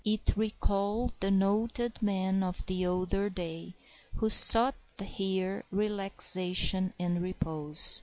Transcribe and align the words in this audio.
It 0.03 0.33
recalled 0.35 1.13
the 1.19 1.29
noted 1.29 2.01
men 2.01 2.41
of 2.41 2.65
that 2.65 2.85
older 2.87 3.29
day 3.29 3.75
who 4.15 4.29
sought 4.31 4.73
here 4.99 5.63
relaxation 5.69 6.95
and 6.99 7.21
repose. 7.21 7.99